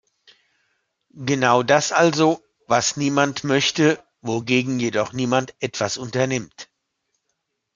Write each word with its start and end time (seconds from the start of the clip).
Genau 1.27 1.61
das 1.61 1.91
also, 1.91 2.43
was 2.65 2.97
niemand 2.97 3.43
möchte, 3.43 4.03
wogegen 4.21 4.79
jedoch 4.79 5.13
niemand 5.13 5.53
etwas 5.59 5.97
unternimmt. 5.99 6.71